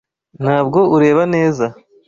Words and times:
Ntabwo 0.43 0.79
ureba 0.95 1.23
neza. 1.33 1.65